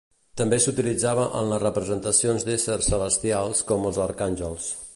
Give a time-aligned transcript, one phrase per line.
[0.39, 4.71] També s'utilitzava en les representacions d'éssers celestials com els arcàngels.